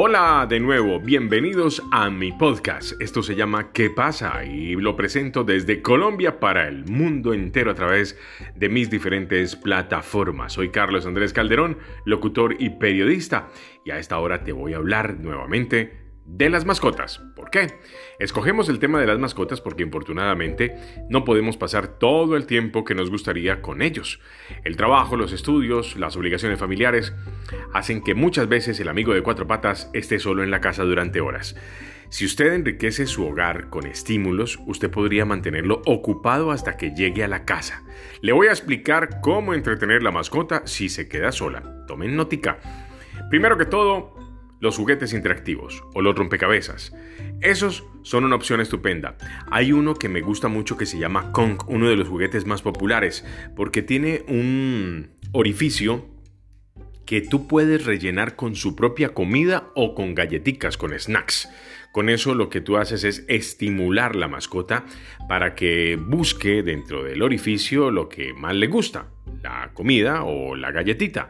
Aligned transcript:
Hola 0.00 0.46
de 0.48 0.60
nuevo, 0.60 1.00
bienvenidos 1.00 1.82
a 1.90 2.08
mi 2.08 2.30
podcast. 2.30 2.92
Esto 3.02 3.20
se 3.20 3.34
llama 3.34 3.72
¿Qué 3.72 3.90
pasa? 3.90 4.44
Y 4.44 4.76
lo 4.76 4.94
presento 4.94 5.42
desde 5.42 5.82
Colombia 5.82 6.38
para 6.38 6.68
el 6.68 6.84
mundo 6.84 7.34
entero 7.34 7.72
a 7.72 7.74
través 7.74 8.16
de 8.54 8.68
mis 8.68 8.90
diferentes 8.90 9.56
plataformas. 9.56 10.52
Soy 10.52 10.70
Carlos 10.70 11.04
Andrés 11.04 11.32
Calderón, 11.32 11.78
locutor 12.04 12.54
y 12.60 12.70
periodista, 12.70 13.48
y 13.84 13.90
a 13.90 13.98
esta 13.98 14.20
hora 14.20 14.44
te 14.44 14.52
voy 14.52 14.74
a 14.74 14.76
hablar 14.76 15.18
nuevamente 15.18 16.07
de 16.28 16.50
las 16.50 16.66
mascotas. 16.66 17.22
¿Por 17.34 17.50
qué? 17.50 17.78
Escogemos 18.18 18.68
el 18.68 18.78
tema 18.78 19.00
de 19.00 19.06
las 19.06 19.18
mascotas 19.18 19.60
porque 19.60 19.82
infortunadamente 19.82 20.76
no 21.08 21.24
podemos 21.24 21.56
pasar 21.56 21.98
todo 21.98 22.36
el 22.36 22.46
tiempo 22.46 22.84
que 22.84 22.94
nos 22.94 23.10
gustaría 23.10 23.62
con 23.62 23.80
ellos. 23.80 24.20
El 24.62 24.76
trabajo, 24.76 25.16
los 25.16 25.32
estudios, 25.32 25.96
las 25.96 26.16
obligaciones 26.16 26.58
familiares 26.58 27.14
hacen 27.72 28.02
que 28.02 28.14
muchas 28.14 28.48
veces 28.48 28.78
el 28.78 28.88
amigo 28.88 29.14
de 29.14 29.22
cuatro 29.22 29.46
patas 29.46 29.90
esté 29.94 30.18
solo 30.18 30.44
en 30.44 30.50
la 30.50 30.60
casa 30.60 30.84
durante 30.84 31.20
horas. 31.20 31.56
Si 32.10 32.24
usted 32.24 32.52
enriquece 32.52 33.06
su 33.06 33.26
hogar 33.26 33.68
con 33.68 33.86
estímulos, 33.86 34.58
usted 34.66 34.90
podría 34.90 35.24
mantenerlo 35.24 35.82
ocupado 35.84 36.50
hasta 36.50 36.76
que 36.76 36.94
llegue 36.94 37.24
a 37.24 37.28
la 37.28 37.44
casa. 37.44 37.84
Le 38.22 38.32
voy 38.32 38.46
a 38.46 38.52
explicar 38.52 39.20
cómo 39.20 39.54
entretener 39.54 40.02
la 40.02 40.10
mascota 40.10 40.62
si 40.66 40.88
se 40.88 41.08
queda 41.08 41.32
sola. 41.32 41.84
Tomen 41.86 42.16
notica. 42.16 42.60
Primero 43.28 43.58
que 43.58 43.66
todo, 43.66 44.17
los 44.60 44.76
juguetes 44.76 45.12
interactivos 45.12 45.84
o 45.94 46.02
los 46.02 46.16
rompecabezas. 46.16 46.92
Esos 47.40 47.84
son 48.02 48.24
una 48.24 48.36
opción 48.36 48.60
estupenda. 48.60 49.16
Hay 49.50 49.72
uno 49.72 49.94
que 49.94 50.08
me 50.08 50.20
gusta 50.20 50.48
mucho 50.48 50.76
que 50.76 50.86
se 50.86 50.98
llama 50.98 51.32
Kong, 51.32 51.62
uno 51.68 51.88
de 51.88 51.96
los 51.96 52.08
juguetes 52.08 52.46
más 52.46 52.62
populares, 52.62 53.24
porque 53.54 53.82
tiene 53.82 54.24
un 54.28 55.10
orificio 55.32 56.06
que 57.06 57.22
tú 57.22 57.46
puedes 57.48 57.86
rellenar 57.86 58.36
con 58.36 58.54
su 58.54 58.76
propia 58.76 59.14
comida 59.14 59.70
o 59.74 59.94
con 59.94 60.14
galletitas, 60.14 60.76
con 60.76 60.98
snacks. 60.98 61.48
Con 61.90 62.10
eso 62.10 62.34
lo 62.34 62.50
que 62.50 62.60
tú 62.60 62.76
haces 62.76 63.02
es 63.02 63.24
estimular 63.28 64.14
la 64.14 64.28
mascota 64.28 64.84
para 65.26 65.54
que 65.54 65.96
busque 65.96 66.62
dentro 66.62 67.02
del 67.02 67.22
orificio 67.22 67.90
lo 67.90 68.10
que 68.10 68.34
más 68.34 68.54
le 68.54 68.66
gusta 68.66 69.08
la 69.42 69.70
comida 69.74 70.24
o 70.24 70.56
la 70.56 70.70
galletita. 70.70 71.28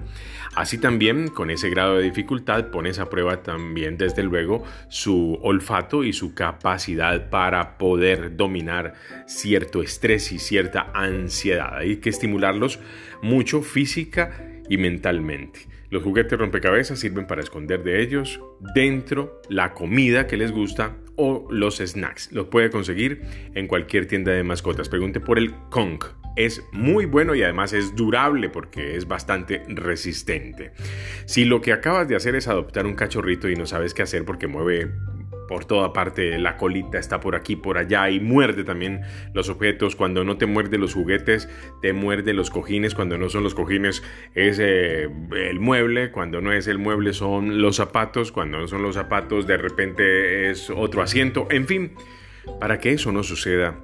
Así 0.55 0.78
también, 0.78 1.28
con 1.28 1.51
ese 1.51 1.70
grado 1.70 1.98
de 1.98 2.05
dificultad, 2.05 2.70
pones 2.70 2.98
a 2.98 3.09
prueba 3.09 3.42
también, 3.42 3.97
desde 3.97 4.23
luego, 4.23 4.65
su 4.89 5.39
olfato 5.42 6.05
y 6.05 6.12
su 6.12 6.34
capacidad 6.34 7.31
para 7.31 7.78
poder 7.78 8.37
dominar 8.37 8.95
cierto 9.27 9.83
estrés 9.83 10.33
y 10.33 10.39
cierta 10.39 10.91
ansiedad. 10.95 11.77
Hay 11.77 11.98
que 11.98 12.11
estimularlos 12.11 12.81
mucho 13.23 13.62
física 13.62 14.31
y 14.69 14.78
mentalmente. 14.78 15.69
Los 15.91 16.03
juguetes 16.03 16.39
rompecabezas 16.39 16.98
sirven 16.98 17.27
para 17.27 17.41
esconder 17.41 17.83
de 17.83 18.03
ellos 18.03 18.41
dentro 18.75 19.41
la 19.48 19.72
comida 19.72 20.27
que 20.27 20.37
les 20.37 20.53
gusta 20.53 20.97
o 21.17 21.47
los 21.50 21.78
snacks. 21.78 22.31
Los 22.33 22.48
puede 22.48 22.70
conseguir 22.70 23.22
en 23.55 23.67
cualquier 23.67 24.06
tienda 24.06 24.33
de 24.33 24.45
mascotas. 24.45 24.89
Pregunte 24.89 25.20
por 25.20 25.39
el 25.39 25.55
Kong 25.70 26.05
es 26.39 26.64
muy 26.70 27.05
bueno 27.05 27.34
y 27.34 27.42
además 27.42 27.72
es 27.72 27.97
durable 27.97 28.48
porque 28.48 28.97
es 28.97 29.08
bastante 29.08 29.64
resistente. 29.67 30.70
Si 31.27 31.44
lo 31.44 31.61
que 31.61 31.72
acabas 31.72 32.06
de 32.06 32.14
hacer 32.14 32.36
es 32.36 32.47
adoptar 32.47 32.86
un 32.86 32.94
cachorrito 32.94 33.48
y 33.48 33.56
no 33.56 33.67
sabes 33.67 33.92
qué 33.92 34.03
hacer 34.03 34.25
porque 34.25 34.47
mueve 34.47 34.89
por 35.48 35.64
toda 35.64 35.92
parte, 35.92 36.39
la 36.39 36.56
colita 36.56 36.98
está 36.98 37.19
por 37.20 37.34
aquí, 37.34 37.56
por 37.56 37.78
allá 37.78 38.09
y 38.11 38.20
muerde 38.20 38.62
también 38.62 39.00
los 39.33 39.48
objetos. 39.48 39.97
Cuando 39.97 40.22
no 40.22 40.36
te 40.36 40.47
muerde 40.47 40.78
los 40.78 40.94
juguetes, 40.94 41.48
te 41.81 41.92
muerde 41.92 42.34
los 42.34 42.50
cojines. 42.50 42.94
Cuando 42.94 43.19
no 43.19 43.31
son 43.31 43.42
los 43.42 43.55
cojines, 43.55 44.05
es 44.34 44.59
eh, 44.61 45.09
el 45.33 45.59
mueble. 45.59 46.12
Cuando 46.12 46.41
no 46.41 46.53
es 46.53 46.69
el 46.69 46.78
mueble, 46.78 47.14
son 47.14 47.62
los 47.62 47.77
zapatos. 47.77 48.31
Cuando 48.31 48.59
no 48.59 48.69
son 48.69 48.83
los 48.83 48.94
zapatos, 48.94 49.47
de 49.47 49.56
repente 49.56 50.50
es 50.50 50.71
otro 50.71 51.03
asiento. 51.03 51.48
En 51.50 51.66
fin, 51.66 51.94
para 52.60 52.78
que 52.78 52.93
eso 52.93 53.10
no 53.10 53.22
suceda, 53.22 53.81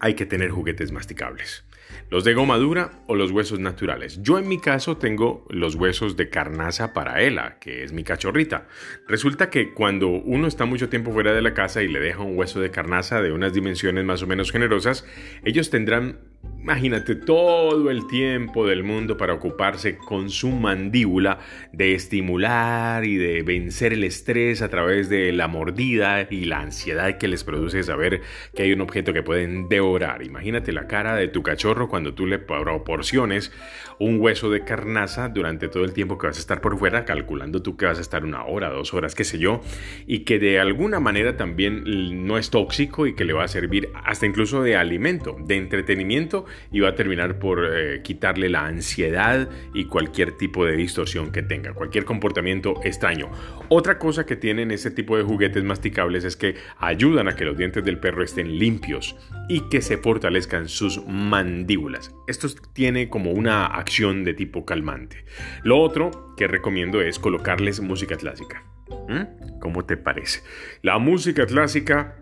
hay 0.00 0.14
que 0.14 0.26
tener 0.26 0.50
juguetes 0.50 0.90
masticables. 0.90 1.67
Los 2.10 2.24
de 2.24 2.34
goma 2.34 2.56
dura 2.56 3.02
o 3.06 3.14
los 3.14 3.30
huesos 3.30 3.60
naturales. 3.60 4.22
Yo 4.22 4.38
en 4.38 4.48
mi 4.48 4.60
caso 4.60 4.96
tengo 4.96 5.46
los 5.50 5.74
huesos 5.74 6.16
de 6.16 6.30
carnaza 6.30 6.92
para 6.94 7.22
Ela, 7.22 7.58
que 7.58 7.82
es 7.82 7.92
mi 7.92 8.04
cachorrita. 8.04 8.66
Resulta 9.06 9.50
que 9.50 9.74
cuando 9.74 10.08
uno 10.08 10.46
está 10.46 10.64
mucho 10.64 10.88
tiempo 10.88 11.12
fuera 11.12 11.32
de 11.32 11.42
la 11.42 11.54
casa 11.54 11.82
y 11.82 11.88
le 11.88 12.00
deja 12.00 12.22
un 12.22 12.36
hueso 12.36 12.60
de 12.60 12.70
carnaza 12.70 13.20
de 13.20 13.32
unas 13.32 13.52
dimensiones 13.52 14.04
más 14.04 14.22
o 14.22 14.26
menos 14.26 14.52
generosas, 14.52 15.06
ellos 15.44 15.70
tendrán 15.70 16.20
Imagínate 16.42 17.14
todo 17.14 17.88
el 17.90 18.06
tiempo 18.08 18.66
del 18.66 18.82
mundo 18.82 19.16
para 19.16 19.32
ocuparse 19.32 19.96
con 19.96 20.28
su 20.28 20.50
mandíbula 20.50 21.38
de 21.72 21.94
estimular 21.94 23.06
y 23.06 23.16
de 23.16 23.42
vencer 23.42 23.94
el 23.94 24.04
estrés 24.04 24.60
a 24.60 24.68
través 24.68 25.08
de 25.08 25.32
la 25.32 25.48
mordida 25.48 26.26
y 26.28 26.44
la 26.44 26.60
ansiedad 26.60 27.16
que 27.16 27.26
les 27.26 27.42
produce 27.42 27.82
saber 27.84 28.20
que 28.54 28.64
hay 28.64 28.72
un 28.72 28.82
objeto 28.82 29.14
que 29.14 29.22
pueden 29.22 29.70
devorar. 29.70 30.22
Imagínate 30.22 30.72
la 30.72 30.86
cara 30.86 31.16
de 31.16 31.28
tu 31.28 31.42
cachorro 31.42 31.88
cuando 31.88 32.12
tú 32.12 32.26
le 32.26 32.38
proporciones 32.38 33.50
un 33.98 34.20
hueso 34.20 34.50
de 34.50 34.62
carnaza 34.62 35.30
durante 35.30 35.68
todo 35.68 35.84
el 35.84 35.92
tiempo 35.92 36.18
que 36.18 36.26
vas 36.26 36.36
a 36.36 36.40
estar 36.40 36.60
por 36.60 36.78
fuera, 36.78 37.06
calculando 37.06 37.62
tú 37.62 37.76
que 37.76 37.86
vas 37.86 37.98
a 37.98 38.02
estar 38.02 38.24
una 38.24 38.44
hora, 38.44 38.68
dos 38.68 38.92
horas, 38.92 39.14
qué 39.14 39.24
sé 39.24 39.38
yo, 39.38 39.62
y 40.06 40.20
que 40.20 40.38
de 40.38 40.60
alguna 40.60 41.00
manera 41.00 41.36
también 41.36 42.26
no 42.26 42.36
es 42.36 42.50
tóxico 42.50 43.06
y 43.06 43.14
que 43.14 43.24
le 43.24 43.32
va 43.32 43.44
a 43.44 43.48
servir 43.48 43.90
hasta 44.04 44.26
incluso 44.26 44.62
de 44.62 44.76
alimento, 44.76 45.36
de 45.40 45.56
entretenimiento 45.56 46.27
y 46.70 46.80
va 46.80 46.90
a 46.90 46.94
terminar 46.94 47.38
por 47.38 47.64
eh, 47.64 48.02
quitarle 48.02 48.48
la 48.48 48.66
ansiedad 48.66 49.48
y 49.74 49.86
cualquier 49.86 50.36
tipo 50.36 50.64
de 50.64 50.76
distorsión 50.76 51.32
que 51.32 51.42
tenga, 51.42 51.72
cualquier 51.72 52.04
comportamiento 52.04 52.80
extraño. 52.84 53.30
Otra 53.68 53.98
cosa 53.98 54.26
que 54.26 54.36
tienen 54.36 54.70
este 54.70 54.90
tipo 54.90 55.16
de 55.16 55.22
juguetes 55.22 55.64
masticables 55.64 56.24
es 56.24 56.36
que 56.36 56.56
ayudan 56.78 57.28
a 57.28 57.36
que 57.36 57.44
los 57.44 57.56
dientes 57.56 57.84
del 57.84 57.98
perro 57.98 58.22
estén 58.22 58.58
limpios 58.58 59.16
y 59.48 59.68
que 59.68 59.80
se 59.80 59.98
fortalezcan 59.98 60.68
sus 60.68 61.04
mandíbulas. 61.06 62.14
Esto 62.26 62.48
tiene 62.72 63.08
como 63.08 63.32
una 63.32 63.66
acción 63.66 64.24
de 64.24 64.34
tipo 64.34 64.64
calmante. 64.64 65.24
Lo 65.62 65.80
otro 65.80 66.34
que 66.36 66.46
recomiendo 66.46 67.00
es 67.00 67.18
colocarles 67.18 67.80
música 67.80 68.16
clásica. 68.16 68.64
¿Mm? 69.08 69.58
¿Cómo 69.60 69.84
te 69.84 69.96
parece? 69.96 70.40
La 70.82 70.98
música 70.98 71.46
clásica 71.46 72.16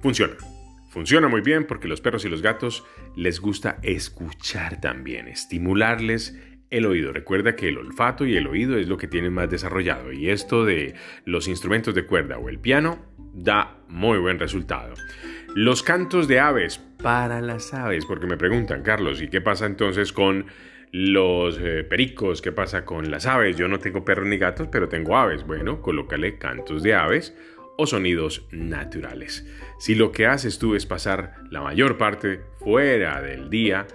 funciona. 0.00 0.36
Funciona 0.96 1.28
muy 1.28 1.42
bien 1.42 1.66
porque 1.66 1.88
los 1.88 2.00
perros 2.00 2.24
y 2.24 2.30
los 2.30 2.40
gatos 2.40 2.82
les 3.16 3.38
gusta 3.38 3.76
escuchar 3.82 4.80
también, 4.80 5.28
estimularles 5.28 6.40
el 6.70 6.86
oído. 6.86 7.12
Recuerda 7.12 7.54
que 7.54 7.68
el 7.68 7.76
olfato 7.76 8.24
y 8.24 8.34
el 8.34 8.46
oído 8.46 8.78
es 8.78 8.88
lo 8.88 8.96
que 8.96 9.06
tienen 9.06 9.34
más 9.34 9.50
desarrollado 9.50 10.10
y 10.10 10.30
esto 10.30 10.64
de 10.64 10.94
los 11.26 11.48
instrumentos 11.48 11.94
de 11.94 12.06
cuerda 12.06 12.38
o 12.38 12.48
el 12.48 12.60
piano 12.60 13.04
da 13.34 13.76
muy 13.88 14.16
buen 14.16 14.38
resultado. 14.38 14.94
Los 15.54 15.82
cantos 15.82 16.28
de 16.28 16.40
aves 16.40 16.78
para 17.02 17.42
las 17.42 17.74
aves, 17.74 18.06
porque 18.06 18.26
me 18.26 18.38
preguntan, 18.38 18.82
Carlos, 18.82 19.20
¿y 19.20 19.28
qué 19.28 19.42
pasa 19.42 19.66
entonces 19.66 20.14
con 20.14 20.46
los 20.92 21.58
eh, 21.60 21.84
pericos? 21.84 22.40
¿Qué 22.40 22.52
pasa 22.52 22.86
con 22.86 23.10
las 23.10 23.26
aves? 23.26 23.58
Yo 23.58 23.68
no 23.68 23.80
tengo 23.80 24.02
perros 24.02 24.26
ni 24.26 24.38
gatos, 24.38 24.68
pero 24.72 24.88
tengo 24.88 25.14
aves. 25.14 25.46
Bueno, 25.46 25.82
colócale 25.82 26.38
cantos 26.38 26.82
de 26.82 26.94
aves 26.94 27.36
o 27.76 27.86
sonidos 27.86 28.46
naturales. 28.50 29.46
Si 29.78 29.94
lo 29.94 30.12
que 30.12 30.26
haces 30.26 30.58
tú 30.58 30.74
es 30.74 30.86
pasar 30.86 31.34
la 31.50 31.62
mayor 31.62 31.98
parte 31.98 32.40
fuera 32.58 33.20
del 33.22 33.50
día 33.50 33.86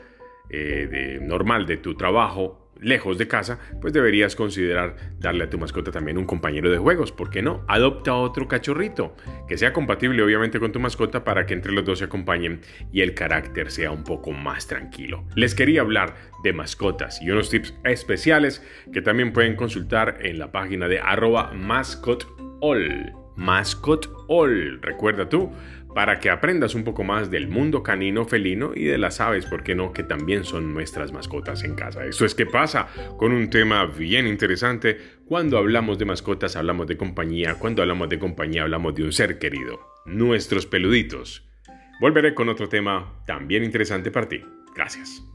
eh, 0.50 0.88
de, 0.90 1.26
normal 1.26 1.66
de 1.66 1.78
tu 1.78 1.96
trabajo, 1.96 2.62
lejos 2.82 3.18
de 3.18 3.28
casa, 3.28 3.60
pues 3.80 3.94
deberías 3.94 4.36
considerar 4.36 4.96
darle 5.20 5.46
a 5.46 5.50
tu 5.50 5.58
mascota 5.58 5.92
también 5.92 6.18
un 6.18 6.26
compañero 6.26 6.70
de 6.70 6.78
juegos. 6.78 7.12
¿Por 7.12 7.30
qué 7.30 7.42
no? 7.42 7.64
Adopta 7.68 8.16
otro 8.16 8.48
cachorrito 8.48 9.16
que 9.48 9.58
sea 9.58 9.72
compatible 9.72 10.22
obviamente 10.24 10.60
con 10.60 10.72
tu 10.72 10.80
mascota 10.80 11.24
para 11.24 11.46
que 11.46 11.54
entre 11.54 11.72
los 11.72 11.86
dos 11.86 12.00
se 12.00 12.06
acompañen 12.06 12.62
y 12.92 13.02
el 13.02 13.14
carácter 13.14 13.72
sea 13.72 13.92
un 13.92 14.04
poco 14.04 14.32
más 14.32 14.68
tranquilo. 14.68 15.24
Les 15.36 15.56
quería 15.56 15.82
hablar 15.82 16.16
de 16.44 16.54
mascotas 16.54 17.22
y 17.22 17.30
unos 17.30 17.50
tips 17.50 17.76
especiales 17.84 18.66
que 18.92 19.02
también 19.02 19.32
pueden 19.32 19.56
consultar 19.56 20.18
en 20.22 20.40
la 20.40 20.52
página 20.52 20.88
de 20.88 21.00
arroba 21.00 21.54
mascotall. 21.54 23.21
Mascot 23.36 24.10
All, 24.28 24.82
recuerda 24.82 25.28
tú, 25.28 25.52
para 25.94 26.20
que 26.20 26.30
aprendas 26.30 26.76
un 26.76 26.84
poco 26.84 27.04
más 27.04 27.30
del 27.30 27.48
mundo 27.48 27.84
canino 27.84 28.26
felino 28.26 28.72
y 28.76 28.86
de 28.86 28.98
las 28.98 29.20
aves, 29.20 29.46
¿por 29.46 29.64
qué 29.64 29.76
no? 29.76 29.94
Que 29.94 30.04
también 30.04 30.44
son 30.44 30.74
nuestras 30.74 31.12
mascotas 31.12 31.64
en 31.64 31.76
casa. 31.76 32.06
Eso 32.06 32.26
es 32.26 32.36
que 32.36 32.46
pasa 32.46 32.88
con 33.18 33.32
un 33.34 33.50
tema 33.50 33.86
bien 33.86 34.28
interesante. 34.28 34.98
Cuando 35.26 35.58
hablamos 35.58 35.98
de 35.98 36.06
mascotas 36.06 36.56
hablamos 36.56 36.88
de 36.88 36.98
compañía, 36.98 37.56
cuando 37.56 37.82
hablamos 37.82 38.10
de 38.10 38.20
compañía 38.20 38.64
hablamos 38.64 38.96
de 38.96 39.04
un 39.04 39.12
ser 39.12 39.38
querido, 39.40 39.80
nuestros 40.06 40.66
peluditos. 40.66 41.48
Volveré 42.00 42.34
con 42.34 42.50
otro 42.50 42.68
tema 42.68 43.22
también 43.28 43.64
interesante 43.64 44.12
para 44.12 44.28
ti. 44.28 44.42
Gracias. 44.76 45.31